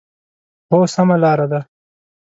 [0.71, 1.59] هو، سمه لار ده